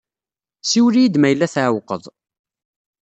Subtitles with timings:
[0.69, 2.03] Siwel-iyi-d ma yella tɛewqeḍ.